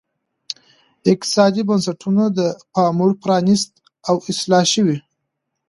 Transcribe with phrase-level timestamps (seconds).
[1.11, 2.39] اقتصادي بنسټونه د
[2.73, 3.71] پاموړ پرانیست
[4.09, 4.97] او اصلاح شوي.